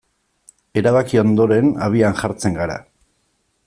Erabaki 0.81 1.21
ondoren, 1.23 1.71
abian 1.89 2.19
jartzen 2.23 2.61
gara. 2.61 2.83